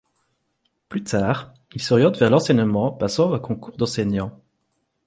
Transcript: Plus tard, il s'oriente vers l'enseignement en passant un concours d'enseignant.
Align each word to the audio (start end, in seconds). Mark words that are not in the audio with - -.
Plus 0.89 1.03
tard, 1.03 1.53
il 1.75 1.79
s'oriente 1.83 2.17
vers 2.17 2.31
l'enseignement 2.31 2.87
en 2.87 2.91
passant 2.97 3.33
un 3.35 3.39
concours 3.39 3.77
d'enseignant. 3.77 4.41